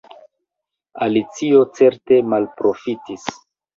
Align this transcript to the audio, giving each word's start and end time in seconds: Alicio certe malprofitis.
Alicio 1.07 1.61
certe 1.81 2.17
malprofitis. 2.33 3.29